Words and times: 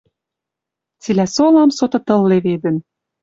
Цилӓ 1.01 1.25
солам 1.35 1.69
соты 1.77 1.99
тыл 2.07 2.21
леведӹн. 2.29 2.77